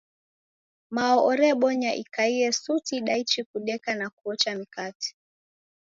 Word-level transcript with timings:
Mao 0.95 1.17
orebonya 1.31 1.91
ikaie 2.03 2.47
suti 2.63 2.95
daichi 3.05 3.41
kudeka, 3.49 3.91
na 3.95 4.07
kuocha 4.15 4.51
mikate. 4.59 5.09